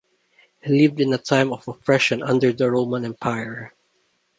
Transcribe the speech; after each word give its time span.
He 0.63 0.81
lived 0.87 0.99
in 0.99 1.13
a 1.13 1.19
time 1.19 1.53
of 1.53 1.67
oppression 1.67 2.23
under 2.23 2.51
the 2.51 2.71
Roman 2.71 3.05
Empire. 3.05 3.71